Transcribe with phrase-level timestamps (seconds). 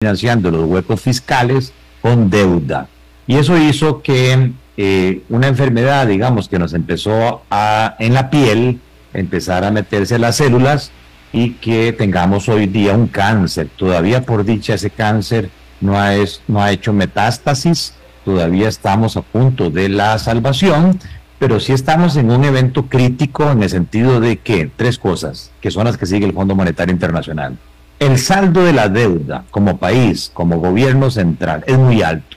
[0.00, 2.86] financiando los huecos fiscales con deuda.
[3.26, 8.78] Y eso hizo que eh, una enfermedad, digamos, que nos empezó a, en la piel,
[9.12, 10.92] empezar a meterse las células
[11.32, 13.70] y que tengamos hoy día un cáncer.
[13.76, 15.50] Todavía por dicha ese cáncer
[15.80, 16.12] no ha,
[16.46, 17.94] no ha hecho metástasis,
[18.24, 21.00] todavía estamos a punto de la salvación,
[21.40, 25.72] pero sí estamos en un evento crítico en el sentido de que tres cosas, que
[25.72, 27.58] son las que sigue el Fondo Monetario Internacional.
[27.98, 32.36] El saldo de la deuda como país, como gobierno central, es muy alto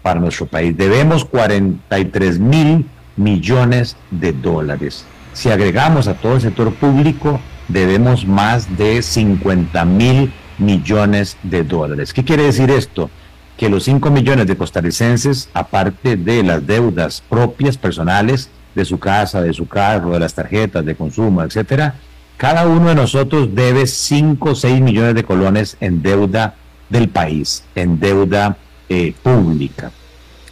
[0.00, 0.74] para nuestro país.
[0.74, 5.04] Debemos 43 mil millones de dólares.
[5.34, 12.14] Si agregamos a todo el sector público, debemos más de 50 mil millones de dólares.
[12.14, 13.10] ¿Qué quiere decir esto?
[13.58, 19.42] Que los 5 millones de costarricenses, aparte de las deudas propias, personales, de su casa,
[19.42, 21.96] de su carro, de las tarjetas de consumo, etcétera,
[22.42, 26.56] cada uno de nosotros debe 5 o 6 millones de colones en deuda
[26.88, 28.56] del país, en deuda
[28.88, 29.92] eh, pública.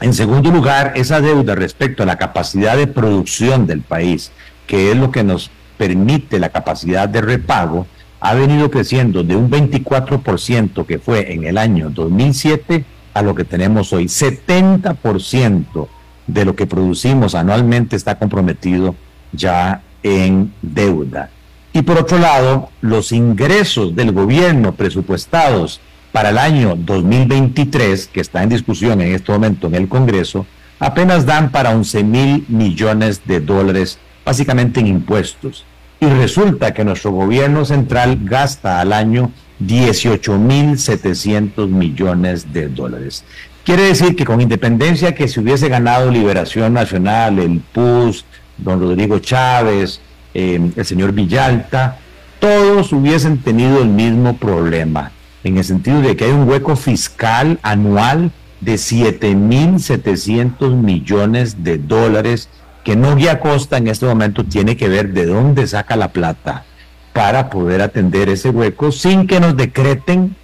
[0.01, 4.31] En segundo lugar, esa deuda respecto a la capacidad de producción del país,
[4.69, 7.89] que es lo que nos permite la capacidad de repago,
[8.21, 13.43] ha venido creciendo de un 24% que fue en el año 2007 a lo que
[13.43, 14.05] tenemos hoy.
[14.05, 15.89] 70%
[16.29, 18.95] de lo que producimos anualmente está comprometido
[19.33, 21.31] ya en deuda.
[21.73, 25.81] Y por otro lado, los ingresos del gobierno presupuestados
[26.13, 30.47] para el año 2023, que está en discusión en este momento en el Congreso,
[30.81, 35.65] apenas dan para 11 mil millones de dólares, básicamente en impuestos.
[36.01, 43.25] Y resulta que nuestro gobierno central gasta al año 18 mil 700 millones de dólares.
[43.65, 48.25] Quiere decir que con independencia que se hubiese ganado Liberación Nacional, el PUS,
[48.57, 50.01] don Rodrigo Chávez,
[50.35, 51.99] eh, el señor Villalta,
[52.39, 55.11] todos hubiesen tenido el mismo problema,
[55.45, 62.51] en el sentido de que hay un hueco fiscal anual de 7.700 millones de dólares
[62.85, 66.65] que no Guía Costa en este momento tiene que ver de dónde saca la plata
[67.13, 70.37] para poder atender ese hueco sin que nos decreten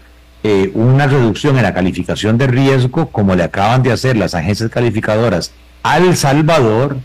[0.43, 4.71] eh, una reducción en la calificación de riesgo como le acaban de hacer las agencias
[4.71, 5.53] calificadoras
[5.83, 6.97] al Salvador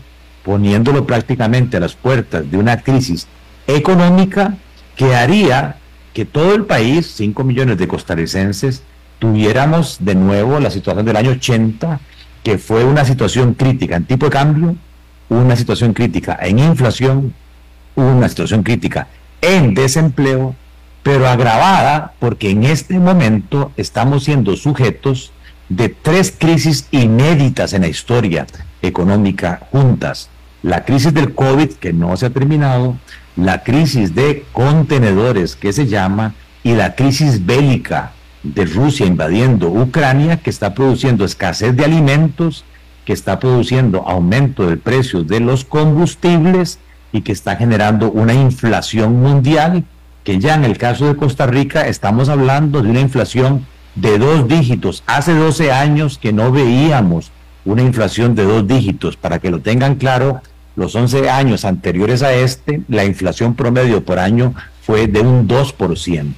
[0.44, 3.26] poniéndolo prácticamente a las puertas de una crisis
[3.66, 4.56] económica
[4.96, 5.76] que haría
[6.12, 8.82] que todo el país, 5 millones de costarricenses,
[9.18, 12.00] tuviéramos de nuevo la situación del año 80,
[12.42, 14.76] que fue una situación crítica en tipo de cambio,
[15.28, 17.32] una situación crítica en inflación,
[17.94, 19.08] una situación crítica
[19.40, 20.54] en desempleo,
[21.02, 25.32] pero agravada porque en este momento estamos siendo sujetos
[25.68, 28.46] de tres crisis inéditas en la historia
[28.82, 30.28] económica juntas
[30.62, 32.96] la crisis del COVID que no se ha terminado,
[33.36, 38.12] la crisis de contenedores que se llama y la crisis bélica
[38.42, 42.64] de Rusia invadiendo Ucrania que está produciendo escasez de alimentos,
[43.04, 46.78] que está produciendo aumento del precio de los combustibles
[47.12, 49.84] y que está generando una inflación mundial
[50.22, 53.66] que ya en el caso de Costa Rica estamos hablando de una inflación
[53.96, 55.02] de dos dígitos.
[55.06, 57.32] Hace 12 años que no veíamos
[57.64, 59.16] una inflación de dos dígitos.
[59.16, 60.40] Para que lo tengan claro,
[60.76, 66.34] los 11 años anteriores a este, la inflación promedio por año fue de un 2%.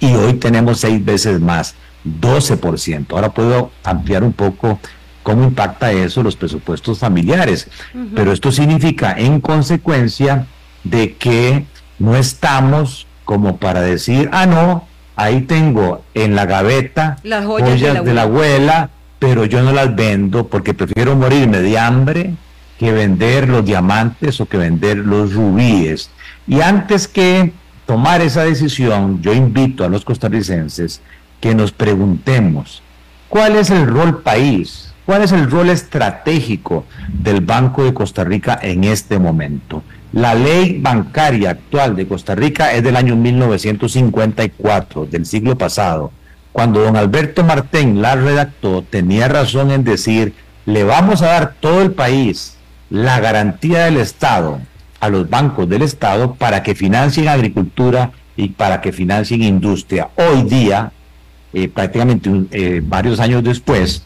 [0.00, 3.06] Y hoy tenemos seis veces más, 12%.
[3.10, 4.78] Ahora puedo ampliar un poco
[5.22, 7.68] cómo impacta eso los presupuestos familiares.
[8.14, 10.46] Pero esto significa, en consecuencia,
[10.84, 11.66] de que
[11.98, 18.14] no estamos como para decir, ah, no, ahí tengo en la gaveta las joyas, de
[18.14, 22.34] la abuela, pero yo no las vendo porque prefiero morirme de hambre
[22.78, 26.10] que vender los diamantes o que vender los rubíes.
[26.48, 27.52] Y antes que
[27.86, 31.02] tomar esa decisión, yo invito a los costarricenses
[31.40, 32.82] que nos preguntemos,
[33.28, 34.92] ¿cuál es el rol país?
[35.04, 39.82] ¿Cuál es el rol estratégico del Banco de Costa Rica en este momento?
[40.12, 46.12] La ley bancaria actual de Costa Rica es del año 1954, del siglo pasado.
[46.52, 50.34] Cuando don Alberto Martén la redactó, tenía razón en decir,
[50.66, 52.56] le vamos a dar todo el país
[52.90, 54.60] la garantía del Estado
[54.98, 60.10] a los bancos del Estado para que financien agricultura y para que financien industria.
[60.16, 60.92] Hoy día,
[61.52, 64.04] eh, prácticamente eh, varios años después,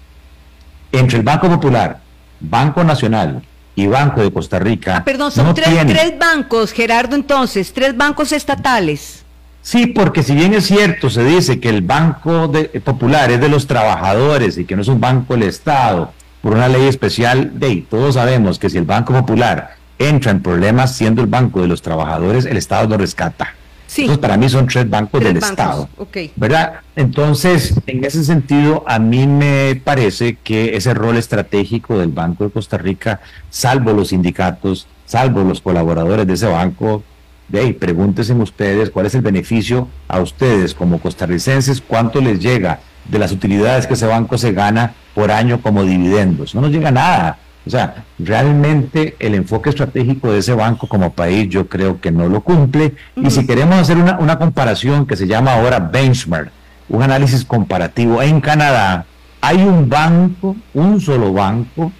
[0.93, 2.00] entre el Banco Popular,
[2.40, 3.43] Banco Nacional
[3.75, 4.99] y Banco de Costa Rica.
[4.99, 9.24] Ah, perdón, son tres, tres bancos, Gerardo, entonces, tres bancos estatales.
[9.64, 13.49] Sí, porque si bien es cierto, se dice que el Banco de, Popular es de
[13.49, 16.12] los trabajadores y que no es un banco del Estado,
[16.43, 20.94] por una ley especial de todos sabemos que si el Banco Popular entra en problemas
[20.94, 23.55] siendo el banco de los trabajadores, el Estado lo rescata.
[23.96, 25.88] Entonces, para mí son tres bancos del Estado.
[26.37, 26.81] ¿Verdad?
[26.94, 32.50] Entonces, en ese sentido, a mí me parece que ese rol estratégico del Banco de
[32.50, 37.02] Costa Rica, salvo los sindicatos, salvo los colaboradores de ese banco,
[37.49, 42.81] de ahí, pregúntense ustedes cuál es el beneficio a ustedes como costarricenses, cuánto les llega
[43.08, 46.55] de las utilidades que ese banco se gana por año como dividendos.
[46.55, 47.38] No nos llega nada.
[47.67, 52.29] O sea, realmente el enfoque estratégico de ese banco como país yo creo que no
[52.29, 52.94] lo cumple.
[53.17, 56.50] Y si queremos hacer una, una comparación que se llama ahora benchmark,
[56.88, 59.06] un análisis comparativo, en Canadá
[59.40, 61.93] hay un banco, un solo banco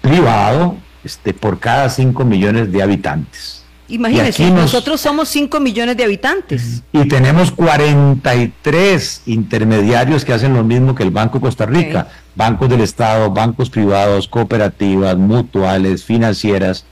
[0.00, 3.59] privado este, por cada 5 millones de habitantes.
[3.90, 6.82] Imagínense, nosotros somos 5 millones de habitantes.
[6.92, 12.08] Y tenemos 43 intermediarios que hacen lo mismo que el Banco de Costa Rica.
[12.34, 16.84] Bancos del Estado, bancos privados, cooperativas, mutuales, financieras.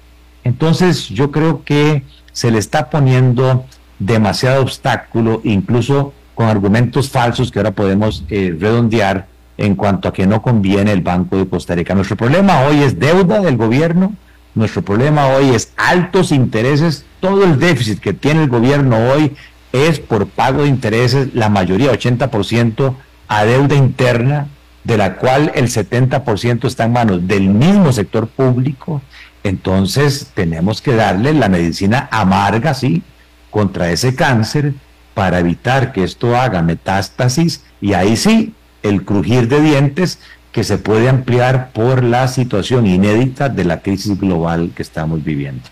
[0.44, 2.02] Entonces yo creo que
[2.32, 3.64] se le está poniendo
[3.98, 10.26] demasiado obstáculo, incluso con argumentos falsos que ahora podemos eh, redondear en cuanto a que
[10.26, 11.94] no conviene el Banco de Costa Rica.
[11.94, 14.14] Nuestro problema hoy es deuda del gobierno,
[14.58, 17.05] nuestro problema hoy es altos intereses.
[17.20, 19.34] Todo el déficit que tiene el gobierno hoy
[19.72, 22.94] es por pago de intereses, la mayoría, 80%,
[23.28, 24.49] a deuda interna,
[24.84, 29.02] de la cual el 70% está en manos del mismo sector público.
[29.44, 33.02] Entonces tenemos que darle la medicina amarga, sí,
[33.50, 34.75] contra ese cáncer
[35.14, 40.20] para evitar que esto haga metástasis y ahí sí, el crujir de dientes
[40.52, 45.62] que se puede ampliar por la situación inédita de la crisis global que estamos viviendo.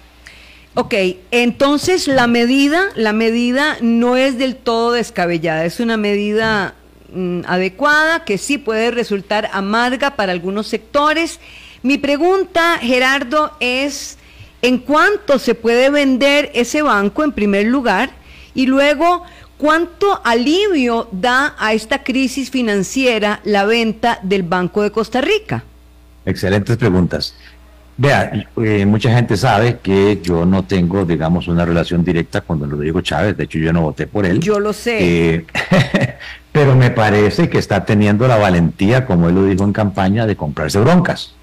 [0.75, 0.95] Ok,
[1.31, 6.75] entonces la medida, la medida no es del todo descabellada, es una medida
[7.13, 11.41] mm, adecuada que sí puede resultar amarga para algunos sectores.
[11.83, 14.19] Mi pregunta, Gerardo, es
[14.61, 18.11] ¿en cuánto se puede vender ese banco en primer lugar?
[18.55, 19.23] Y luego,
[19.59, 25.65] ¿Cuánto alivio da a esta crisis financiera la venta del Banco de Costa Rica?
[26.27, 27.35] Excelentes preguntas.
[27.97, 32.71] Vea, eh, mucha gente sabe que yo no tengo, digamos, una relación directa con don
[32.71, 34.41] Rodrigo Chávez, de hecho yo no voté por él.
[34.41, 34.99] Yo lo sé.
[35.01, 35.47] Eh,
[36.53, 40.37] pero me parece que está teniendo la valentía, como él lo dijo en campaña, de
[40.37, 41.35] comprarse broncas.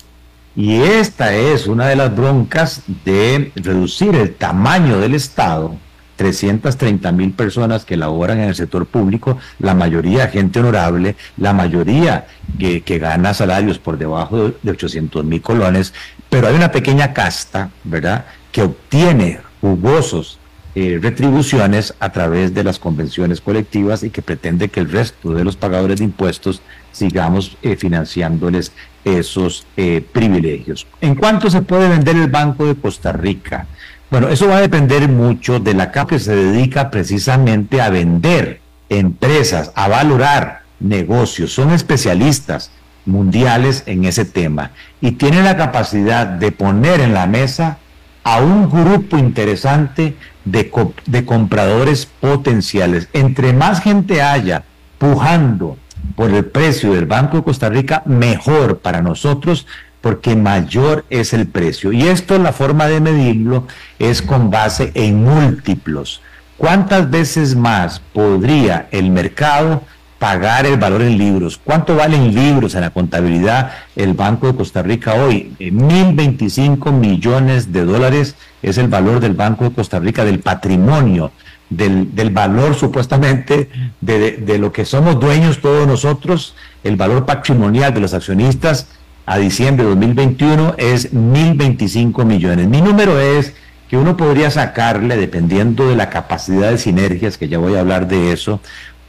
[0.55, 5.75] Y esta es una de las broncas de reducir el tamaño del Estado
[6.15, 12.27] 330 mil personas que laboran en el sector público, la mayoría gente honorable, la mayoría
[12.59, 15.93] que, gana salarios por debajo de 800 mil colones,
[16.29, 20.39] pero hay una pequeña casta, ¿verdad?, que obtiene jugosos
[20.75, 25.43] eh, retribuciones a través de las convenciones colectivas y que pretende que el resto de
[25.43, 26.61] los pagadores de impuestos
[26.91, 28.71] sigamos eh, financiándoles
[29.05, 30.87] esos eh, privilegios.
[31.01, 33.67] ¿En cuánto se puede vender el Banco de Costa Rica?
[34.13, 38.61] Bueno, eso va a depender mucho de la CAP que se dedica precisamente a vender
[38.87, 41.51] empresas, a valorar negocios.
[41.51, 42.69] Son especialistas
[43.07, 44.69] mundiales en ese tema
[45.01, 47.79] y tienen la capacidad de poner en la mesa
[48.23, 50.71] a un grupo interesante de,
[51.07, 53.09] de compradores potenciales.
[53.13, 54.63] Entre más gente haya
[54.99, 55.79] pujando
[56.15, 59.65] por el precio del Banco de Costa Rica, mejor para nosotros,
[60.03, 61.93] porque mayor es el precio.
[61.93, 63.67] Y esto, la forma de medirlo
[63.99, 66.21] es con base en múltiplos.
[66.57, 69.81] ¿Cuántas veces más podría el mercado
[70.19, 71.57] pagar el valor en libros?
[71.63, 75.55] ¿Cuánto valen libros en la contabilidad el Banco de Costa Rica hoy?
[75.57, 81.31] 1.025 millones de dólares es el valor del Banco de Costa Rica, del patrimonio,
[81.69, 83.69] del, valor supuestamente
[84.01, 88.89] de, de lo que somos dueños todos nosotros, el valor patrimonial de los accionistas
[89.25, 92.67] a diciembre de 2021 es 1.025 millones.
[92.67, 93.53] Mi número es
[93.89, 98.07] que uno podría sacarle, dependiendo de la capacidad de sinergias, que ya voy a hablar
[98.07, 98.59] de eso,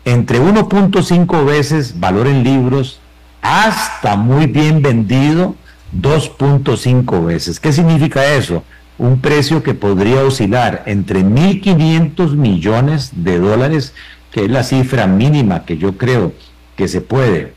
[0.04, 3.00] entre 1.5 veces valor en libros
[3.40, 5.54] hasta muy bien vendido
[6.00, 7.60] 2.5 veces.
[7.60, 8.62] ¿Qué significa eso?
[8.98, 13.94] Un precio que podría oscilar entre 1.500 millones de dólares,
[14.30, 16.32] que es la cifra mínima que yo creo
[16.76, 17.54] que se puede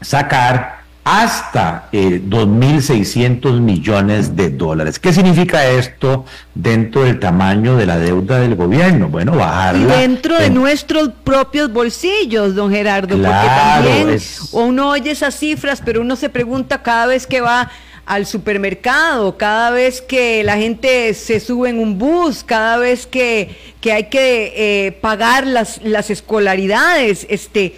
[0.00, 0.73] sacar,
[1.04, 4.98] hasta eh, 2.600 millones de dólares.
[4.98, 9.08] ¿Qué significa esto dentro del tamaño de la deuda del gobierno?
[9.08, 9.96] Bueno, bajarla.
[9.96, 14.18] Y dentro de nuestros propios bolsillos, don Gerardo, porque también
[14.52, 17.70] uno oye esas cifras, pero uno se pregunta cada vez que va
[18.06, 23.54] al supermercado, cada vez que la gente se sube en un bus, cada vez que,
[23.80, 27.74] que hay que eh, pagar las, las escolaridades, este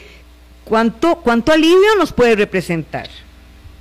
[0.67, 3.09] ¿Cuánto, ¿Cuánto alivio nos puede representar?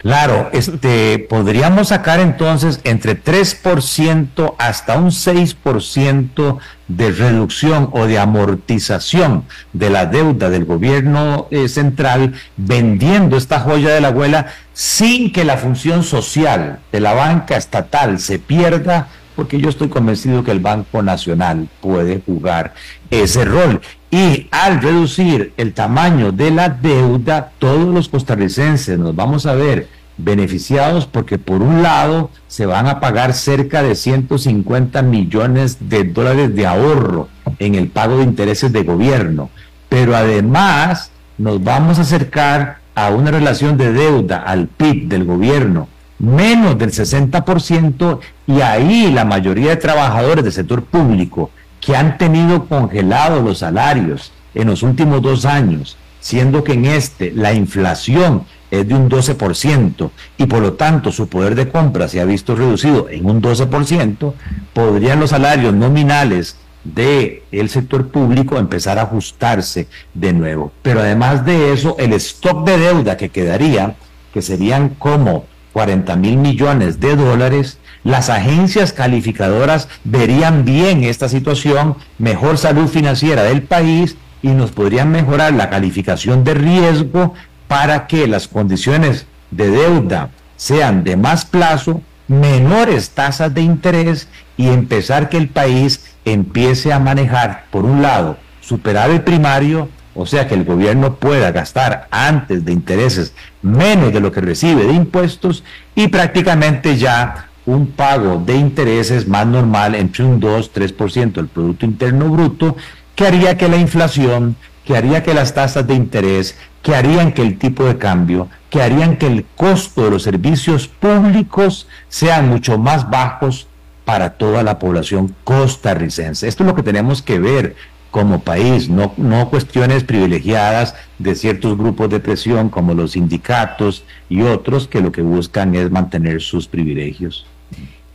[0.05, 9.45] Claro, este, podríamos sacar entonces entre 3% hasta un 6% de reducción o de amortización
[9.73, 15.43] de la deuda del gobierno eh, central vendiendo esta joya de la abuela sin que
[15.43, 20.59] la función social de la banca estatal se pierda, porque yo estoy convencido que el
[20.59, 22.75] Banco Nacional puede jugar
[23.09, 23.81] ese rol.
[24.15, 29.89] Y al reducir el tamaño de la deuda, todos los costarricenses nos vamos a ver
[30.15, 36.55] beneficiados porque por un lado se van a pagar cerca de 150 millones de dólares
[36.55, 37.27] de ahorro
[37.60, 39.50] en el pago de intereses de gobierno,
[39.89, 45.89] pero además nos vamos a acercar a una relación de deuda al PIB del gobierno
[46.19, 51.51] menos del 60% y ahí la mayoría de trabajadores del sector público
[51.85, 57.31] que han tenido congelados los salarios en los últimos dos años, siendo que en este
[57.31, 62.19] la inflación es de un 12% y por lo tanto su poder de compra se
[62.19, 64.33] ha visto reducido en un 12%,
[64.73, 70.71] podrían los salarios nominales del el sector público empezar a ajustarse de nuevo.
[70.81, 73.95] Pero además de eso, el stock de deuda que quedaría,
[74.33, 81.97] que serían como 40 mil millones de dólares, las agencias calificadoras verían bien esta situación,
[82.19, 87.33] mejor salud financiera del país y nos podrían mejorar la calificación de riesgo
[87.67, 94.67] para que las condiciones de deuda sean de más plazo, menores tasas de interés y
[94.67, 100.47] empezar que el país empiece a manejar, por un lado, superar el primario, o sea
[100.47, 103.33] que el gobierno pueda gastar antes de intereses
[103.63, 105.63] menos de lo que recibe de impuestos
[105.95, 112.29] y prácticamente ya un pago de intereses más normal entre un 2-3% del Producto Interno
[112.29, 112.75] Bruto,
[113.15, 117.41] que haría que la inflación, que haría que las tasas de interés, que harían que
[117.41, 122.77] el tipo de cambio, que harían que el costo de los servicios públicos sean mucho
[122.77, 123.67] más bajos
[124.05, 126.48] para toda la población costarricense.
[126.48, 127.75] Esto es lo que tenemos que ver
[128.12, 134.41] como país, no, no cuestiones privilegiadas de ciertos grupos de presión como los sindicatos y
[134.43, 137.45] otros que lo que buscan es mantener sus privilegios.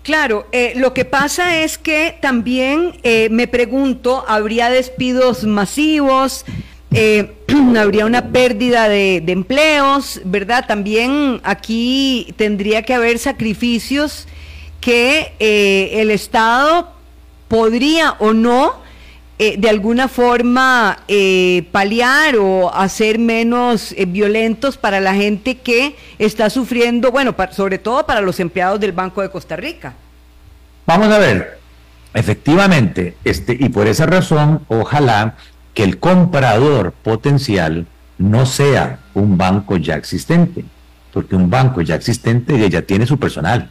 [0.03, 6.47] Claro, eh, lo que pasa es que también eh, me pregunto, ¿habría despidos masivos?
[6.93, 7.33] Eh,
[7.77, 10.65] habría una pérdida de, empleos, ¿verdad?
[10.67, 14.27] También aquí tendría que haber sacrificios
[14.81, 16.95] que el Estado
[17.49, 18.80] podría o no
[19.59, 20.99] de alguna forma
[21.73, 28.21] paliar o hacer menos violentos para la gente que está sufriendo, bueno, sobre todo para
[28.21, 29.95] los empleados del Banco de Costa Rica.
[30.87, 31.59] Vamos a ver,
[32.13, 35.37] efectivamente, este, y por esa razón, ojalá
[35.73, 37.87] que el comprador potencial
[38.19, 40.65] no sea un banco ya existente,
[41.13, 43.71] porque un banco ya existente ya tiene su personal.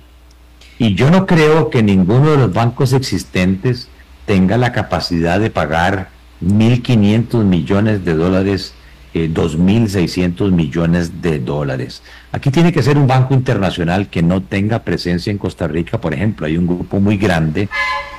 [0.78, 3.90] Y yo no creo que ninguno de los bancos existentes
[4.30, 6.10] tenga la capacidad de pagar
[6.46, 8.76] 1.500 millones de dólares
[9.16, 12.04] eh, 2.600 millones de dólares.
[12.32, 16.00] Aquí tiene que ser un banco internacional que no tenga presencia en Costa Rica.
[16.00, 17.70] Por ejemplo, hay un grupo muy grande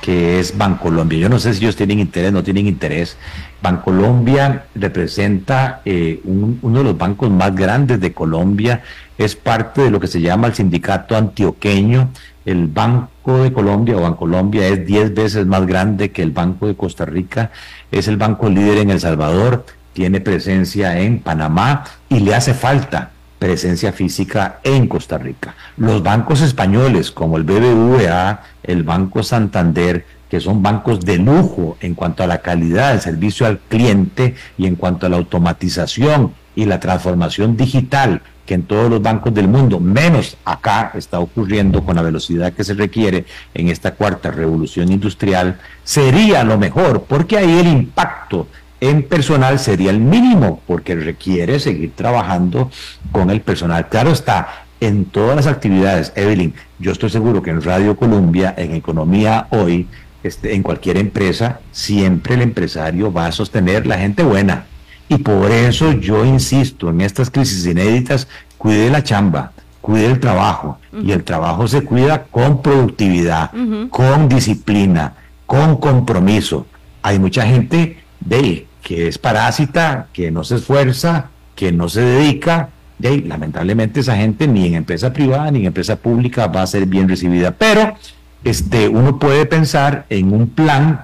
[0.01, 1.17] que es Bancolombia.
[1.17, 3.15] Yo no sé si ellos tienen interés, no tienen interés.
[3.61, 8.83] Bancolombia representa eh, uno de los bancos más grandes de Colombia.
[9.17, 12.09] Es parte de lo que se llama el sindicato antioqueño.
[12.43, 16.75] El Banco de Colombia o Bancolombia es 10 veces más grande que el Banco de
[16.75, 17.51] Costa Rica.
[17.91, 23.11] Es el banco líder en El Salvador tiene presencia en Panamá y le hace falta
[23.39, 25.55] presencia física en Costa Rica.
[25.77, 31.93] Los bancos españoles como el BBVA, el Banco Santander, que son bancos de lujo en
[31.93, 36.65] cuanto a la calidad del servicio al cliente y en cuanto a la automatización y
[36.65, 41.95] la transformación digital que en todos los bancos del mundo, menos acá está ocurriendo con
[41.95, 47.59] la velocidad que se requiere en esta cuarta revolución industrial, sería lo mejor, porque ahí
[47.59, 48.47] el impacto
[48.81, 52.69] en personal sería el mínimo, porque requiere seguir trabajando
[53.13, 53.87] con el personal.
[53.87, 58.73] Claro está, en todas las actividades, Evelyn, yo estoy seguro que en Radio Colombia, en
[58.73, 59.87] Economía Hoy,
[60.23, 64.65] este, en cualquier empresa, siempre el empresario va a sostener la gente buena.
[65.11, 69.51] Y por eso yo insisto en estas crisis inéditas, cuide la chamba,
[69.81, 70.79] cuide el trabajo.
[71.03, 73.51] Y el trabajo se cuida con productividad,
[73.89, 75.15] con disciplina,
[75.45, 76.65] con compromiso.
[77.01, 81.25] Hay mucha gente de que es parásita, que no se esfuerza,
[81.55, 85.97] que no se dedica, y lamentablemente esa gente ni en empresa privada ni en empresa
[85.97, 87.51] pública va a ser bien recibida.
[87.51, 87.97] Pero
[88.45, 91.03] este, uno puede pensar en un plan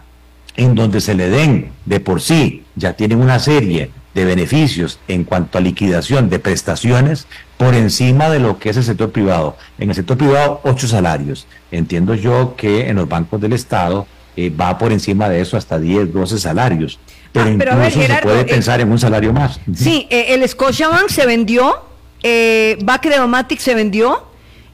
[0.56, 5.24] en donde se le den de por sí, ya tienen una serie de beneficios en
[5.24, 9.57] cuanto a liquidación de prestaciones por encima de lo que es el sector privado.
[9.77, 11.48] En el sector privado, ocho salarios.
[11.72, 15.77] Entiendo yo que en los bancos del Estado eh, va por encima de eso hasta
[15.77, 17.00] 10, 12 salarios.
[17.31, 19.60] Pero, ah, incluso se puede eh, pensar en un salario más.
[19.75, 21.81] Sí, eh, el Scotiabank se vendió,
[22.24, 24.25] eh, Bacredomatic se vendió,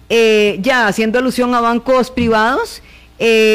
[0.10, 2.83] ya haciendo alusión a bancos privados,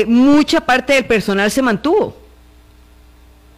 [0.09, 2.17] mucha parte del personal se mantuvo.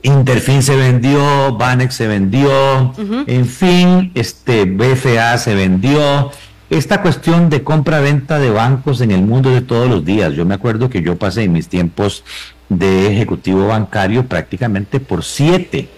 [0.02, 2.94] Interfin se vendió, Banex se vendió,
[3.26, 6.30] en fin, este BFA se vendió.
[6.70, 10.34] Esta cuestión de compra-venta de bancos en el mundo de todos los días.
[10.34, 12.24] Yo me acuerdo que yo pasé en mis tiempos
[12.68, 15.88] de ejecutivo bancario prácticamente por siete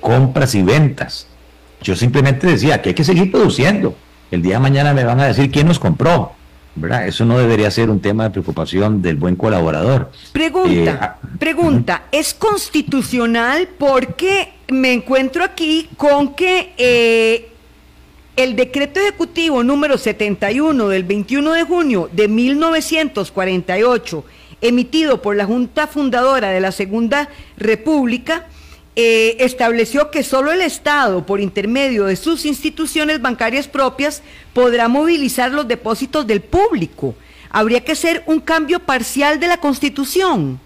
[0.00, 1.28] compras y ventas.
[1.80, 3.96] Yo simplemente decía que hay que seguir produciendo.
[4.30, 6.35] El día de mañana me van a decir quién nos compró.
[7.06, 10.10] Eso no debería ser un tema de preocupación del buen colaborador.
[10.32, 17.48] Pregunta, eh, ah, pregunta, ¿es constitucional porque me encuentro aquí con que eh,
[18.36, 24.24] el decreto ejecutivo número 71 del 21 de junio de 1948,
[24.60, 28.46] emitido por la Junta Fundadora de la Segunda República,
[28.98, 34.22] eh, estableció que solo el Estado, por intermedio de sus instituciones bancarias propias,
[34.54, 37.14] podrá movilizar los depósitos del público.
[37.50, 40.58] ¿Habría que hacer un cambio parcial de la Constitución?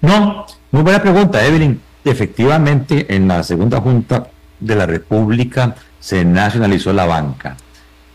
[0.00, 1.80] No, muy buena pregunta, Evelyn.
[2.04, 4.30] Efectivamente, en la segunda Junta
[4.60, 7.56] de la República se nacionalizó la banca,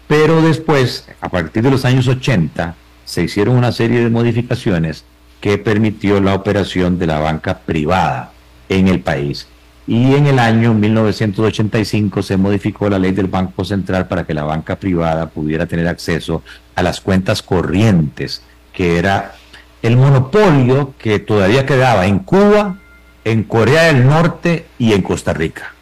[0.07, 5.03] pero después, a partir de los años 80, se hicieron una serie de modificaciones
[5.41, 8.31] que permitió la operación de la banca privada
[8.71, 9.47] en el país.
[9.85, 14.43] Y en el año 1985 se modificó la ley del Banco Central para que la
[14.43, 16.43] banca privada pudiera tener acceso
[16.75, 19.33] a las cuentas corrientes, que era
[19.81, 22.77] el monopolio que todavía quedaba en Cuba,
[23.25, 25.73] en Corea del Norte y en Costa Rica.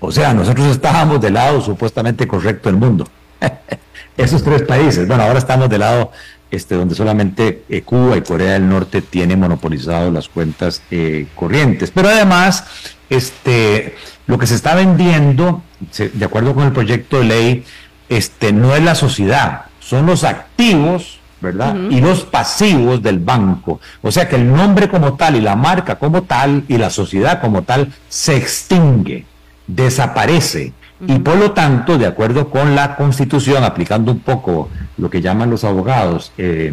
[0.00, 3.06] O sea, nosotros estábamos del lado supuestamente correcto del mundo.
[4.16, 5.06] Esos tres países.
[5.06, 6.10] Bueno, ahora estamos del lado
[6.50, 11.90] este, donde solamente eh, Cuba y Corea del Norte tienen monopolizado las cuentas eh, corrientes.
[11.90, 12.64] Pero además,
[13.10, 15.62] este, lo que se está vendiendo,
[15.96, 17.64] de acuerdo con el proyecto de ley,
[18.08, 21.76] este, no es la sociedad, son los activos, ¿verdad?
[21.90, 23.80] Y los pasivos del banco.
[24.02, 27.40] O sea que el nombre como tal y la marca como tal y la sociedad
[27.40, 29.26] como tal se extingue,
[29.66, 30.72] desaparece.
[31.00, 35.50] Y por lo tanto, de acuerdo con la Constitución, aplicando un poco lo que llaman
[35.50, 36.72] los abogados eh,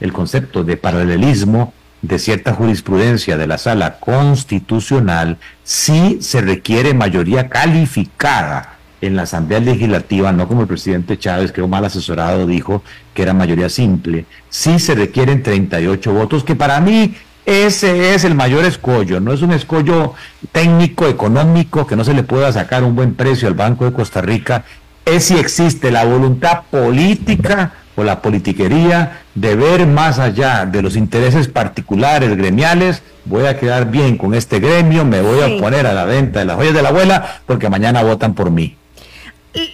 [0.00, 7.48] el concepto de paralelismo de cierta jurisprudencia de la sala constitucional, sí se requiere mayoría
[7.48, 12.82] calificada en la Asamblea Legislativa, no como el presidente Chávez, que mal asesorado dijo
[13.12, 17.14] que era mayoría simple, sí se requieren 38 votos, que para mí
[17.46, 20.14] ese es el mayor escollo, no es un escollo
[20.52, 24.20] técnico, económico, que no se le pueda sacar un buen precio al Banco de Costa
[24.22, 24.64] Rica,
[25.04, 30.96] es si existe la voluntad política o la politiquería de ver más allá de los
[30.96, 35.92] intereses particulares, gremiales, voy a quedar bien con este gremio, me voy a poner a
[35.92, 38.76] la venta de las joyas de la abuela porque mañana votan por mí.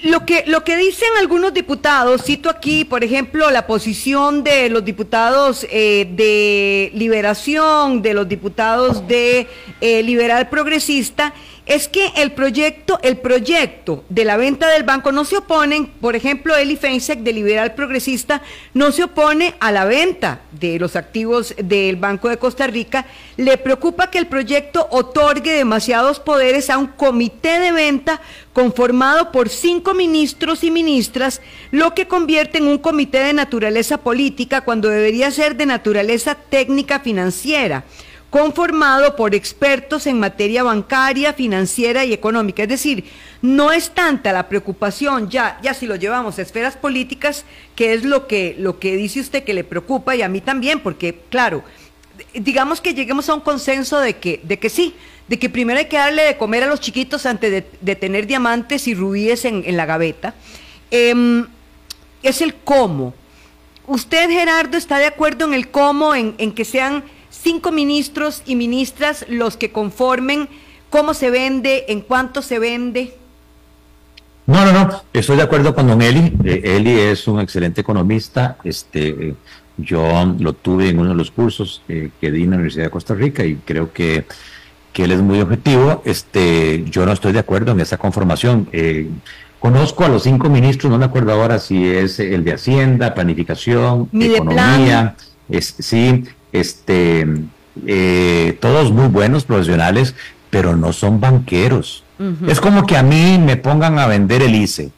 [0.03, 4.85] Lo que, lo que dicen algunos diputados, cito aquí, por ejemplo, la posición de los
[4.85, 9.47] diputados eh, de Liberación, de los diputados de
[9.81, 11.33] eh, Liberal Progresista,
[11.66, 16.16] es que el proyecto, el proyecto de la venta del banco no se oponen, por
[16.16, 18.42] ejemplo, Eli Feinsec de Liberal Progresista
[18.75, 23.59] no se opone a la venta de los activos del Banco de Costa Rica, le
[23.59, 28.20] preocupa que el proyecto otorgue demasiados poderes a un comité de venta
[28.53, 34.62] conformado por cinco ministros y ministras, lo que convierte en un comité de naturaleza política
[34.62, 37.85] cuando debería ser de naturaleza técnica financiera
[38.31, 42.62] conformado por expertos en materia bancaria, financiera y económica.
[42.62, 43.05] Es decir,
[43.43, 48.05] no es tanta la preocupación, ya, ya si lo llevamos a esferas políticas, que es
[48.05, 51.64] lo que, lo que dice usted que le preocupa y a mí también, porque claro,
[52.33, 54.95] digamos que lleguemos a un consenso de que, de que sí,
[55.27, 58.87] de que primero hay que darle de comer a los chiquitos antes de, tener diamantes
[58.87, 60.35] y rubíes en, la gaveta.
[60.90, 61.47] Em,
[62.23, 63.14] es el cómo.
[63.87, 68.57] ¿Usted, Gerardo, está de acuerdo en el cómo, en, en que sean cinco ministros y
[68.57, 70.49] ministras los que conformen
[70.90, 73.14] cómo se vende, en cuánto se vende.
[74.47, 76.33] No, no, no, estoy de acuerdo con don Eli.
[76.45, 78.57] Eh, Eli es un excelente economista.
[78.64, 79.35] Este,
[79.77, 82.90] yo lo tuve en uno de los cursos eh, que di en la Universidad de
[82.90, 84.25] Costa Rica y creo que,
[84.93, 86.03] que, él es muy objetivo.
[86.05, 88.69] Este, yo no estoy de acuerdo en esa conformación.
[88.73, 89.09] Eh,
[89.61, 94.09] conozco a los cinco ministros, no me acuerdo ahora si es el de Hacienda, Planificación,
[94.12, 95.14] Economía.
[95.49, 97.26] Es, sí, este,
[97.86, 100.14] eh, todos muy buenos profesionales,
[100.50, 102.04] pero no son banqueros.
[102.46, 104.90] Es como que a mí me pongan a vender el ICE.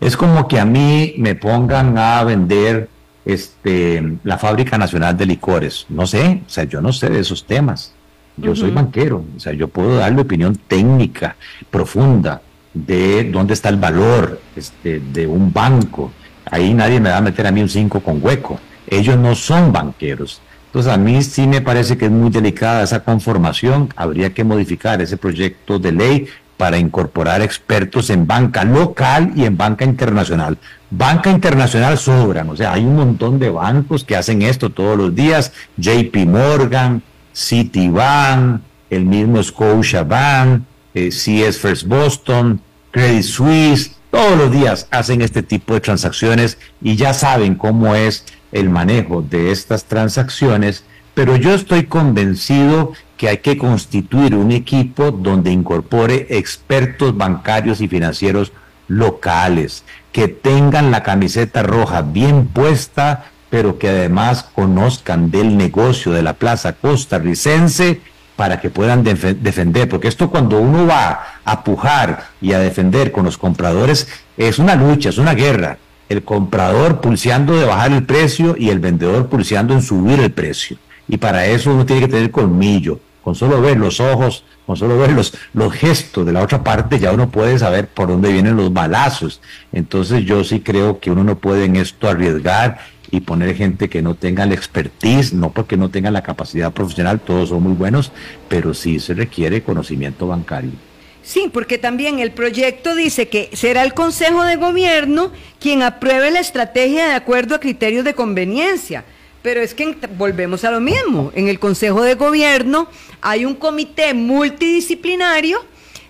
[0.00, 2.88] Es como que a mí me pongan a vender
[3.26, 5.84] este, la Fábrica Nacional de Licores.
[5.90, 7.92] No sé, o sea, yo no sé de esos temas.
[8.38, 11.36] Yo soy banquero, o sea, yo puedo darle opinión técnica
[11.70, 12.40] profunda
[12.72, 16.10] de dónde está el valor este, de un banco.
[16.50, 18.58] Ahí nadie me va a meter a mí un 5 con hueco.
[18.86, 20.40] Ellos no son banqueros.
[20.72, 23.90] Entonces a mí sí me parece que es muy delicada esa conformación.
[23.94, 29.58] Habría que modificar ese proyecto de ley para incorporar expertos en banca local y en
[29.58, 30.56] banca internacional.
[30.90, 35.14] Banca internacional sobran, o sea, hay un montón de bancos que hacen esto todos los
[35.14, 37.02] días, JP Morgan,
[37.34, 40.62] Citibank, el mismo Scotiabank,
[40.94, 46.96] eh, CS First Boston, Credit Suisse, todos los días hacen este tipo de transacciones y
[46.96, 50.84] ya saben cómo es el manejo de estas transacciones,
[51.14, 57.88] pero yo estoy convencido que hay que constituir un equipo donde incorpore expertos bancarios y
[57.88, 58.52] financieros
[58.88, 66.22] locales, que tengan la camiseta roja bien puesta, pero que además conozcan del negocio de
[66.22, 68.00] la plaza costarricense
[68.36, 73.24] para que puedan defender, porque esto cuando uno va a pujar y a defender con
[73.24, 75.78] los compradores es una lucha, es una guerra.
[76.12, 80.76] El comprador pulseando de bajar el precio y el vendedor pulseando en subir el precio.
[81.08, 83.00] Y para eso uno tiene que tener colmillo.
[83.24, 86.98] Con solo ver los ojos, con solo ver los, los gestos de la otra parte,
[86.98, 89.40] ya uno puede saber por dónde vienen los balazos.
[89.72, 94.02] Entonces yo sí creo que uno no puede en esto arriesgar y poner gente que
[94.02, 98.12] no tenga la expertise, no porque no tenga la capacidad profesional, todos son muy buenos,
[98.50, 100.91] pero sí se requiere conocimiento bancario.
[101.22, 105.30] Sí, porque también el proyecto dice que será el Consejo de Gobierno
[105.60, 109.04] quien apruebe la estrategia de acuerdo a criterios de conveniencia.
[109.42, 111.32] Pero es que volvemos a lo mismo.
[111.34, 112.88] En el Consejo de Gobierno
[113.20, 115.64] hay un comité multidisciplinario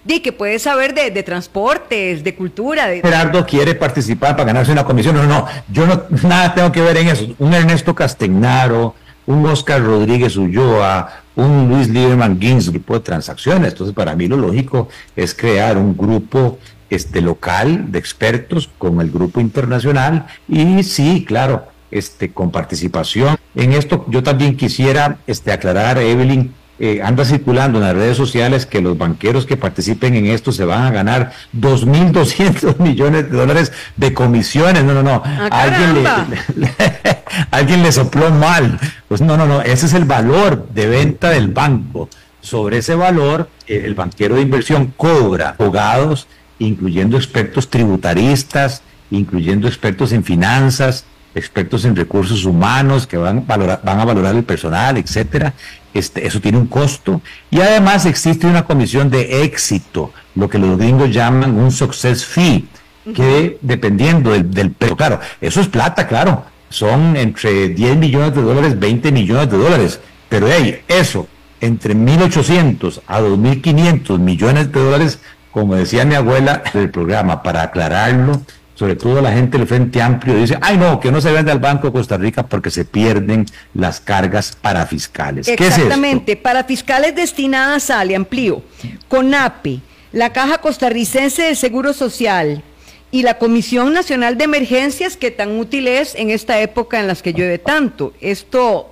[0.04, 2.88] de que puede saber de, transportes, de cultura.
[2.88, 3.00] De...
[3.00, 5.14] Gerardo quiere participar para ganarse una comisión.
[5.14, 7.26] No, no, yo no nada tengo que ver en eso.
[7.38, 8.94] Un Ernesto Castegnaro,
[9.26, 13.72] un Oscar Rodríguez Ulloa, un Luis Lieberman Gins, grupo de transacciones.
[13.72, 16.58] Entonces, para mí lo lógico es crear un grupo
[16.90, 23.36] este local de expertos con el grupo internacional y sí, claro, este con participación.
[23.54, 26.52] En esto yo también quisiera este aclarar, Evelyn,
[26.84, 30.64] eh, anda circulando en las redes sociales que los banqueros que participen en esto se
[30.64, 34.82] van a ganar 2.200 millones de dólares de comisiones.
[34.82, 35.22] No, no, no.
[35.24, 36.74] Ah, alguien, le,
[37.52, 38.80] alguien le sopló mal.
[39.06, 39.62] Pues no, no, no.
[39.62, 42.08] Ese es el valor de venta del banco.
[42.40, 46.26] Sobre ese valor, eh, el banquero de inversión cobra abogados,
[46.58, 51.04] incluyendo expertos tributaristas, incluyendo expertos en finanzas,
[51.36, 55.54] expertos en recursos humanos que van, van a valorar el personal, etcétera.
[55.94, 57.20] Este, eso tiene un costo.
[57.50, 62.66] Y además existe una comisión de éxito, lo que los gringos llaman un success fee,
[63.14, 68.78] que dependiendo del, del claro, eso es plata, claro, son entre 10 millones de dólares,
[68.78, 71.28] 20 millones de dólares, pero hey, eso,
[71.60, 75.18] entre 1.800 a 2.500 millones de dólares,
[75.50, 78.42] como decía mi abuela del programa, para aclararlo,
[78.82, 81.60] sobre todo la gente del Frente Amplio, dice, ay no, que no se vende al
[81.60, 85.46] Banco de Costa Rica porque se pierden las cargas parafiscales.
[85.46, 88.60] ¿Qué Exactamente, parafiscales destinadas a, le amplío,
[89.06, 92.64] CONAPI, la Caja Costarricense de Seguro Social
[93.12, 97.22] y la Comisión Nacional de Emergencias, que tan útil es en esta época en las
[97.22, 98.12] que llueve tanto.
[98.20, 98.90] Esto,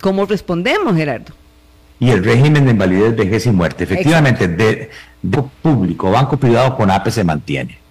[0.00, 1.34] ¿cómo respondemos, Gerardo?
[1.98, 3.82] Y el régimen de invalidez, vejez y muerte.
[3.82, 4.88] Efectivamente, de,
[5.20, 7.85] de, público, banco privado, CONAPE se mantiene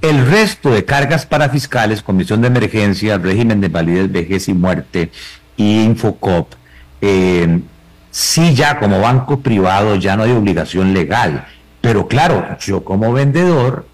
[0.00, 5.10] El resto de cargas parafiscales, Comisión de Emergencia, régimen de validez, vejez y muerte
[5.56, 6.54] y Infocop,
[7.00, 7.60] eh,
[8.10, 11.46] sí ya como banco privado ya no hay obligación legal,
[11.80, 13.86] pero claro, yo como vendedor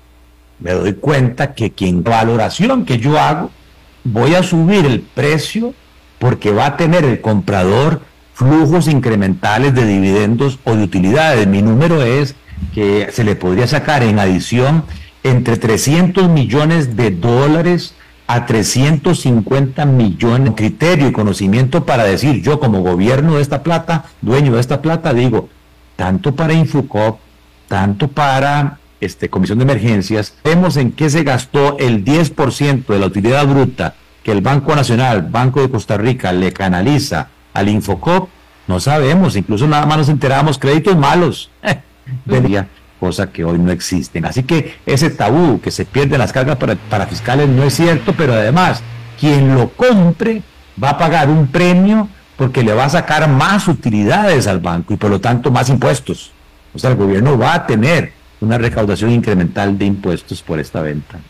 [0.61, 3.51] me doy cuenta que quien valoración que yo hago,
[4.05, 5.75] voy a subir el precio
[6.19, 8.03] porque va a tener el comprador
[8.35, 11.47] flujos incrementales de dividendos o de utilidades.
[11.47, 12.35] Mi número es
[12.75, 14.85] que se le podría sacar en adición
[15.25, 17.95] entre 300 millones de dólares
[18.29, 20.53] a 350 millones.
[20.55, 25.13] Criterio y conocimiento para decir, yo como gobierno de esta plata, dueño de esta plata,
[25.13, 25.49] digo,
[25.97, 27.19] tanto para Infucop,
[27.67, 33.07] tanto para este, Comisión de Emergencias, vemos en qué se gastó el 10% de la
[33.07, 38.29] utilidad bruta que el Banco Nacional, Banco de Costa Rica, le canaliza al Infocop,
[38.67, 41.51] no sabemos, incluso nada más nos enteramos, créditos malos.
[43.05, 44.25] cosa que hoy no existen.
[44.25, 48.33] Así que ese tabú que se pierde las cargas para, fiscales no es cierto, pero
[48.33, 48.83] además
[49.21, 50.43] quien lo compre
[50.83, 54.97] va a pagar un premio porque le va a sacar más utilidades al banco y
[54.97, 56.33] por lo tanto más impuestos.
[56.73, 61.21] O sea, el gobierno va a tener una recaudación incremental de impuestos por esta venta.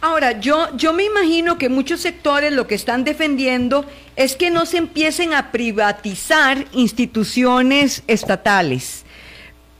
[0.00, 3.84] Ahora, yo, yo me imagino que muchos sectores lo que están defendiendo
[4.14, 9.01] es que no se empiecen a privatizar instituciones estatales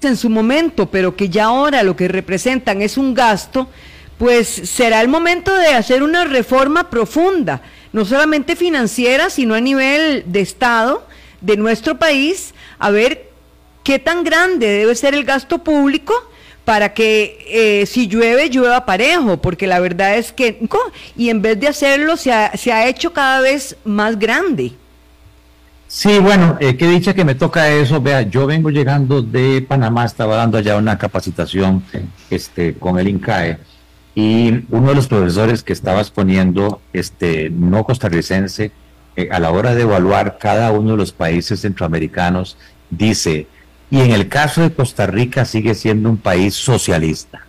[0.08, 3.68] en su momento, pero que ya ahora lo que representan es un gasto,
[4.18, 7.62] pues será el momento de hacer una reforma profunda,
[7.92, 11.06] no solamente financiera, sino a nivel de Estado
[11.40, 13.30] de nuestro país, a ver
[13.82, 16.14] qué tan grande debe ser el gasto público
[16.64, 20.60] para que eh, si llueve, llueva parejo, porque la verdad es que,
[21.16, 24.72] y en vez de hacerlo, se ha, se ha hecho cada vez más grande.
[25.94, 28.00] Sí, bueno, eh, qué dicha que me toca eso.
[28.00, 31.84] Vea, yo vengo llegando de Panamá, estaba dando allá una capacitación
[32.30, 33.58] este, con el INCAE
[34.14, 38.72] y uno de los profesores que estaba exponiendo, este, no costarricense,
[39.16, 42.56] eh, a la hora de evaluar cada uno de los países centroamericanos,
[42.88, 43.46] dice,
[43.90, 47.46] y en el caso de Costa Rica sigue siendo un país socialista.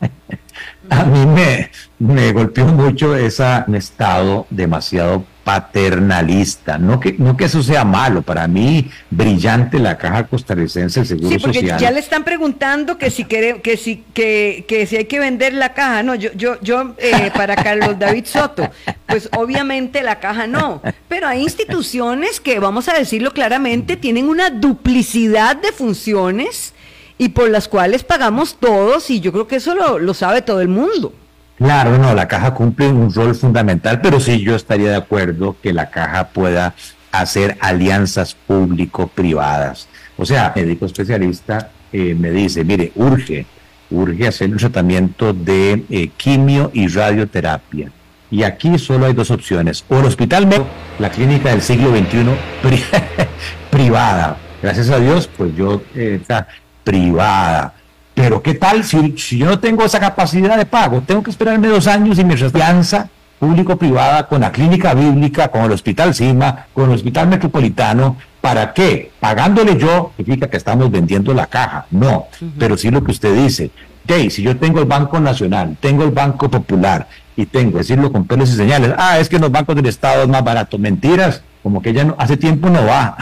[0.88, 3.44] a mí me, me golpeó mucho ese
[3.74, 6.78] estado demasiado paternalista.
[6.78, 11.28] No que, no que eso sea malo, para mí brillante la caja costarricense del Seguro
[11.28, 15.04] sí, porque Ya le están preguntando que si quiere, que si, que, que si hay
[15.04, 16.02] que vender la caja.
[16.02, 18.70] No, yo, yo, yo eh, para Carlos David Soto,
[19.06, 20.80] pues obviamente la caja no.
[21.08, 26.72] Pero hay instituciones que, vamos a decirlo claramente, tienen una duplicidad de funciones
[27.18, 30.60] y por las cuales pagamos todos, y yo creo que eso lo, lo sabe todo
[30.60, 31.12] el mundo.
[31.56, 35.72] Claro, no, la caja cumple un rol fundamental, pero sí yo estaría de acuerdo que
[35.72, 36.74] la caja pueda
[37.12, 39.88] hacer alianzas público-privadas.
[40.16, 43.46] O sea, médico especialista eh, me dice, mire, urge,
[43.90, 47.90] urge hacer un tratamiento de eh, quimio y radioterapia.
[48.32, 50.66] Y aquí solo hay dos opciones, o el hospital médico,
[50.98, 52.34] la clínica del siglo XXI
[53.70, 54.38] privada.
[54.60, 56.48] Gracias a Dios, pues yo, eh, está
[56.82, 57.74] privada
[58.14, 61.02] pero ¿qué tal si, si, yo no tengo esa capacidad de pago?
[61.02, 65.72] Tengo que esperarme dos años y mi alianza público-privada con la clínica bíblica, con el
[65.72, 68.16] hospital CIMA, con el hospital metropolitano.
[68.40, 69.10] ¿Para qué?
[69.20, 71.86] Pagándole yo significa que estamos vendiendo la caja.
[71.90, 72.26] No,
[72.58, 73.70] pero sí lo que usted dice.
[74.04, 78.26] Ok, si yo tengo el Banco Nacional, tengo el Banco Popular y tengo, decirlo con
[78.26, 80.78] pelos y señales, ah, es que en los bancos del Estado es más barato.
[80.78, 83.16] Mentiras, como que ya no, hace tiempo no va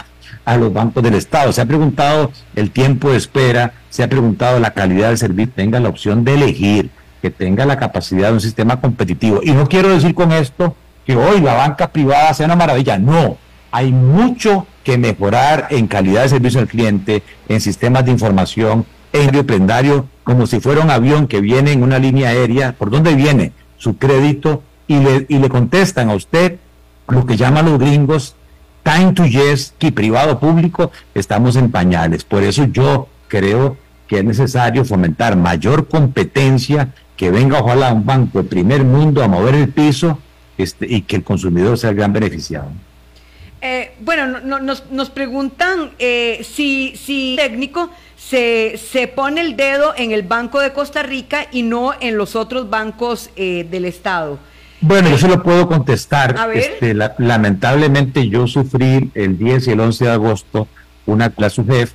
[0.45, 1.51] a los bancos del Estado.
[1.51, 5.79] Se ha preguntado el tiempo de espera, se ha preguntado la calidad del servicio, tenga
[5.79, 6.89] la opción de elegir,
[7.21, 9.39] que tenga la capacidad de un sistema competitivo.
[9.43, 10.75] Y no quiero decir con esto
[11.05, 13.37] que hoy la banca privada sea una maravilla, no.
[13.71, 19.45] Hay mucho que mejorar en calidad de servicio al cliente, en sistemas de información, en
[19.45, 22.73] prendario, como si fuera un avión que viene en una línea aérea.
[22.73, 24.63] ¿Por dónde viene su crédito?
[24.87, 26.57] Y le, y le contestan a usted
[27.07, 28.35] lo que llaman los gringos
[28.83, 32.23] time to yes, que privado público, estamos en pañales.
[32.23, 38.43] Por eso yo creo que es necesario fomentar mayor competencia, que venga ojalá un banco
[38.43, 40.19] de primer mundo a mover el piso
[40.57, 42.69] este, y que el consumidor sea el gran beneficiado.
[43.65, 50.11] Eh, bueno, nos, nos, preguntan eh, si, si técnico se, se, pone el dedo en
[50.11, 54.37] el Banco de Costa Rica y no en los otros bancos eh, del Estado.
[54.85, 56.35] Bueno, yo se lo puedo contestar.
[56.53, 60.67] Este, lamentablemente yo sufrí el 10 y el 11 de agosto
[61.05, 61.93] una clase UGEF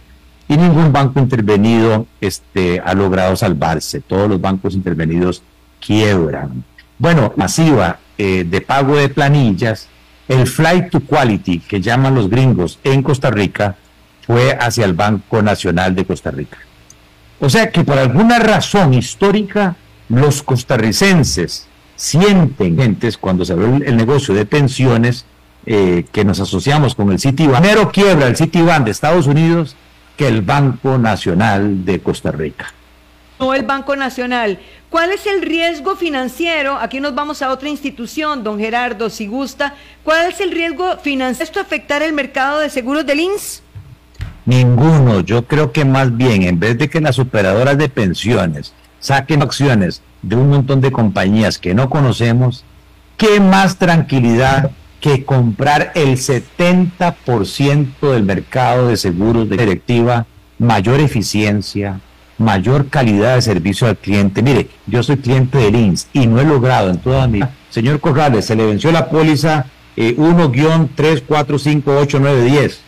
[0.49, 4.01] y ningún banco intervenido este, ha logrado salvarse.
[4.01, 5.43] Todos los bancos intervenidos
[5.85, 6.65] quiebran.
[6.99, 9.87] Bueno, masiva eh, de pago de planillas,
[10.27, 13.77] el flight to quality que llaman los gringos en Costa Rica
[14.27, 16.57] fue hacia el Banco Nacional de Costa Rica.
[17.39, 19.77] O sea que por alguna razón histórica,
[20.09, 25.27] los costarricenses sienten gentes cuando se abre el, negocio de pensiones
[25.67, 27.61] eh, que nos asociamos con el Citibank.
[27.61, 29.77] Primero quiebra el Citibank de Estados Unidos
[30.17, 32.73] que el Banco Nacional de Costa Rica.
[33.41, 34.61] No el Banco Nacional.
[34.91, 36.79] ¿Cuál es el riesgo financiero?
[36.79, 39.75] Aquí nos vamos a otra institución, don Gerardo, si gusta.
[40.05, 41.45] ¿Cuál es el riesgo financiero?
[41.45, 43.63] ¿Esto afectar el mercado de seguros del INS?
[44.47, 45.21] Ninguno.
[45.21, 50.01] Yo creo que más bien, en vez de que las operadoras de pensiones saquen acciones
[50.23, 52.65] de un montón de compañías que no conocemos,
[53.17, 60.27] ¿qué más tranquilidad que comprar el 70% del mercado de seguros de directiva,
[60.59, 62.01] mayor eficiencia,
[62.37, 64.43] mayor calidad de servicio al cliente?
[64.43, 67.41] Mire, yo soy cliente del INS y no he logrado en toda mi...
[67.71, 72.79] Señor Corrales, se le venció la póliza eh, 1-3458910.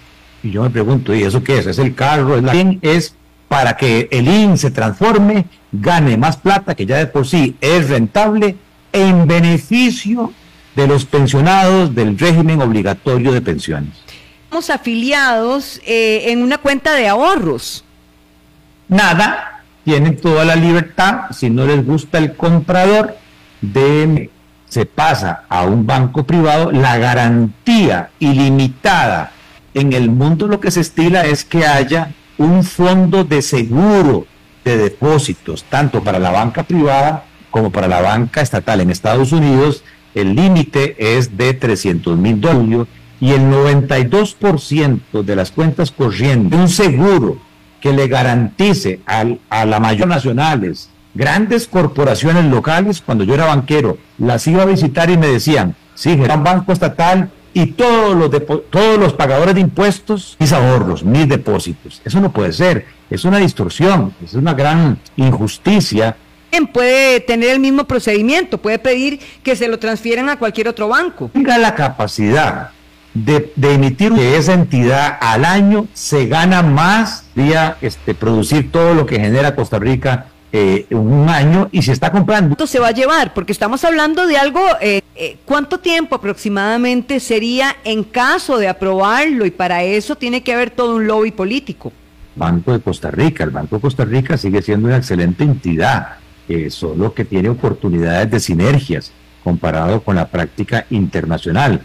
[0.42, 1.66] Y yo me pregunto, ¿y eso qué es?
[1.66, 2.38] ¿Es el carro?
[2.38, 2.54] ¿Es la...
[2.80, 3.14] es
[3.46, 7.88] para que el INS se transforme, gane más plata, que ya de por sí es
[7.88, 8.56] rentable,
[8.92, 10.32] en beneficio
[10.74, 13.90] de los pensionados del régimen obligatorio de pensiones.
[14.44, 17.84] Estamos afiliados eh, en una cuenta de ahorros.
[18.88, 23.16] Nada, tienen toda la libertad, si no les gusta el comprador,
[23.60, 24.30] de
[24.68, 29.32] se pasa a un banco privado, la garantía ilimitada
[29.74, 34.26] en el mundo lo que se estila es que haya un fondo de seguro
[34.64, 38.80] de depósitos, tanto para la banca privada como para la banca estatal.
[38.80, 39.82] En Estados Unidos
[40.14, 42.86] el límite es de 300 mil dólares
[43.20, 47.38] y el 92% de las cuentas corrientes, un seguro
[47.80, 54.46] que le garantice a la mayor nacionales, grandes corporaciones locales, cuando yo era banquero, las
[54.46, 58.30] iba a visitar y me decían, sí, era un banco estatal y todos los,
[58.70, 62.00] todos los pagadores de impuestos, mis ahorros, mis depósitos.
[62.04, 66.16] Eso no puede ser, es una distorsión, es una gran injusticia.
[66.72, 71.30] Puede tener el mismo procedimiento, puede pedir que se lo transfieran a cualquier otro banco.
[71.32, 72.70] Tenga la capacidad
[73.14, 79.06] de, emitir que esa entidad al año se gana más día este, producir todo lo
[79.06, 82.50] que genera Costa Rica eh, un año y se está comprando.
[82.50, 83.32] ¿Cuánto se va a llevar?
[83.34, 89.46] Porque estamos hablando de algo, eh, eh, ¿cuánto tiempo aproximadamente sería en caso de aprobarlo?
[89.46, 91.92] Y para eso tiene que haber todo un lobby político.
[92.36, 96.16] Banco de Costa Rica, el Banco de Costa Rica sigue siendo una excelente entidad,
[96.70, 99.12] solo que tiene oportunidades de sinergias
[99.44, 101.80] comparado con la práctica internacional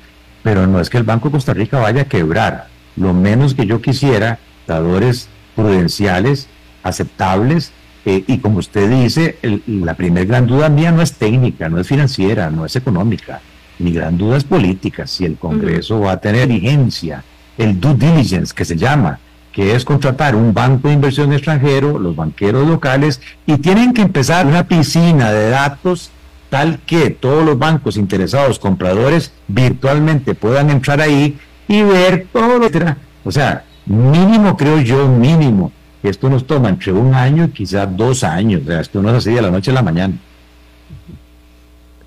[0.46, 2.68] pero no es que el Banco de Costa Rica vaya a quebrar.
[2.98, 6.48] Lo menos que yo quisiera, dadores prudenciales,
[6.84, 7.72] aceptables,
[8.06, 11.88] eh, y como usted dice, la primera gran duda mía no es técnica, no es
[11.88, 13.42] financiera, no es económica.
[13.80, 17.24] Mi gran duda es política, si el Congreso va a tener vigencia,
[17.58, 19.18] el due diligence que se llama,
[19.56, 24.46] que es contratar un banco de inversión extranjero, los banqueros locales, y tienen que empezar
[24.46, 26.12] una piscina de datos
[26.50, 31.40] tal que todos los bancos interesados, compradores, virtualmente puedan entrar ahí
[31.70, 32.96] y ver todo lo que...
[33.24, 35.72] O sea, mínimo creo yo, mínimo.
[36.04, 38.62] Esto nos toma entre un año y quizás dos años.
[38.64, 40.16] O sea, esto no es así de la noche a la mañana.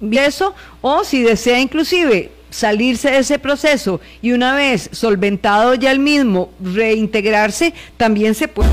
[0.02, 5.98] Eso, o si desea inclusive salirse de ese proceso y una vez solventado ya el
[5.98, 8.70] mismo, reintegrarse, también se puede.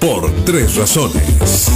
[0.00, 1.68] Por tres razones.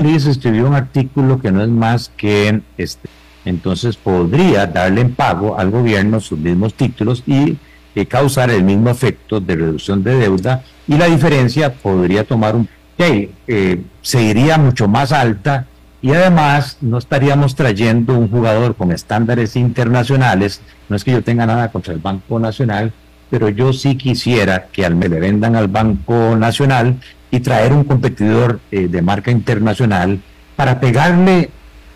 [0.00, 3.08] Luis escribió un artículo que no es más que este,
[3.44, 7.56] entonces podría darle en pago al gobierno sus mismos títulos y
[7.94, 12.68] eh, causar el mismo efecto de reducción de deuda y la diferencia podría tomar un
[12.96, 15.66] que eh, se iría mucho más alta
[16.02, 20.60] y además no estaríamos trayendo un jugador con estándares internacionales.
[20.88, 22.92] No es que yo tenga nada contra el Banco Nacional,
[23.28, 26.96] pero yo sí quisiera que al me le vendan al Banco Nacional
[27.30, 30.20] y traer un competidor eh, de marca internacional
[30.56, 31.50] para pegarle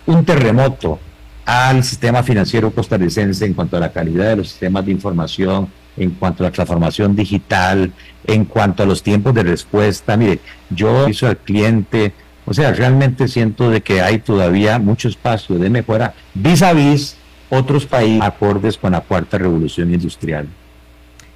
[0.07, 0.99] un terremoto
[1.45, 6.11] al sistema financiero costarricense en cuanto a la calidad de los sistemas de información, en
[6.11, 7.93] cuanto a la transformación digital,
[8.27, 10.17] en cuanto a los tiempos de respuesta.
[10.17, 10.40] Mire,
[10.71, 12.12] yo hizo al cliente,
[12.46, 17.16] o sea, realmente siento de que hay todavía mucho espacio de mejora vis a vis
[17.50, 20.48] otros países acordes con la cuarta revolución industrial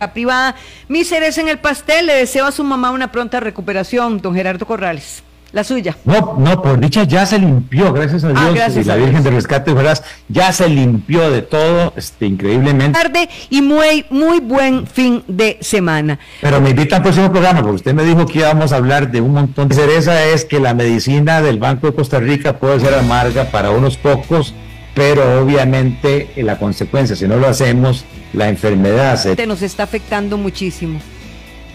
[0.01, 0.55] la privada.
[0.89, 4.67] Mi cereza en el pastel, le deseo a su mamá una pronta recuperación, don Gerardo
[4.67, 5.23] Corrales.
[5.53, 5.97] La suya.
[6.05, 8.77] No, no, por dicha ya se limpió, gracias a ah, Dios.
[8.77, 10.05] y la Virgen de Rescate, ¿verdad?
[10.29, 12.99] Ya se limpió de todo, este, increíblemente.
[12.99, 16.19] Tarde y muy, muy buen fin de semana.
[16.43, 19.23] Pero me invita al próximo programa, porque usted me dijo que íbamos a hablar de
[19.23, 22.93] un montón de cereza, es que la medicina del Banco de Costa Rica puede ser
[22.93, 24.53] amarga para unos pocos,
[24.95, 29.47] pero obviamente la consecuencia, si no lo hacemos, la enfermedad se...
[29.47, 31.01] Nos está afectando muchísimo.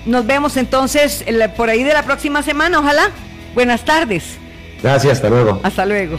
[0.05, 1.25] Nos vemos entonces
[1.57, 3.09] por ahí de la próxima semana, ojalá.
[3.53, 4.37] Buenas tardes.
[4.81, 5.59] Gracias, hasta luego.
[5.63, 6.17] Hasta luego.